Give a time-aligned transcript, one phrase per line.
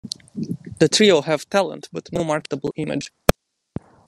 [0.79, 3.11] The trio have talent, but no marketable image.